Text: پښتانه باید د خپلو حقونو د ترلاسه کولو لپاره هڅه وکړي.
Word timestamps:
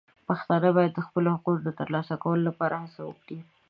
پښتانه 0.27 0.69
باید 0.77 0.91
د 0.95 0.99
خپلو 1.07 1.27
حقونو 1.35 1.59
د 1.63 1.69
ترلاسه 1.79 2.13
کولو 2.23 2.43
لپاره 2.49 2.75
هڅه 2.83 3.01
وکړي. 3.05 3.39